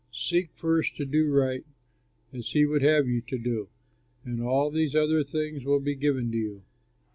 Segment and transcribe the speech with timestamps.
[0.11, 1.63] Seek first to do right
[2.33, 3.69] as he would have you do,
[4.25, 6.63] and all these other things will be given to you.